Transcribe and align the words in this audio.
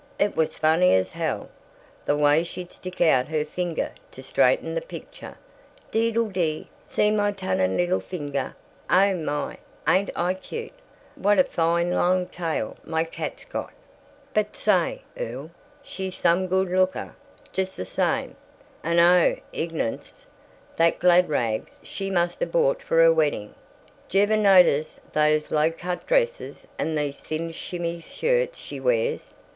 It 0.17 0.35
was 0.35 0.57
funny 0.57 0.95
as 0.95 1.11
hell 1.11 1.47
the 2.05 2.15
way 2.17 2.43
she'd 2.43 2.71
stick 2.71 3.01
out 3.01 3.27
her 3.27 3.45
finger 3.45 3.91
to 4.13 4.23
straighten 4.23 4.73
the 4.73 4.81
picture 4.81 5.37
deedle 5.91 6.29
dee, 6.29 6.69
see 6.83 7.11
my 7.11 7.31
tunnin' 7.31 7.79
'ittle 7.79 7.99
finger, 7.99 8.55
oh 8.89 9.13
my, 9.13 9.59
ain't 9.87 10.09
I 10.15 10.33
cute, 10.33 10.73
what 11.13 11.37
a 11.37 11.43
fine 11.43 11.91
long 11.91 12.25
tail 12.25 12.77
my 12.83 13.03
cat's 13.03 13.45
got!" 13.45 13.73
"But 14.33 14.55
say, 14.57 15.03
Earl, 15.19 15.51
she's 15.83 16.15
some 16.15 16.47
good 16.47 16.69
looker, 16.69 17.15
just 17.53 17.77
the 17.77 17.85
same, 17.85 18.35
and 18.83 18.99
O 18.99 19.37
Ignatz! 19.53 20.25
the 20.77 20.89
glad 20.97 21.29
rags 21.29 21.79
she 21.83 22.09
must 22.09 22.41
of 22.41 22.51
bought 22.51 22.81
for 22.81 22.97
her 23.03 23.13
wedding. 23.13 23.53
Jever 24.09 24.35
notice 24.35 24.99
these 25.13 25.51
low 25.51 25.69
cut 25.69 26.07
dresses 26.07 26.65
and 26.79 26.97
these 26.97 27.19
thin 27.19 27.51
shimmy 27.51 27.99
shirts 27.99 28.57
she 28.57 28.79
wears? 28.79 29.37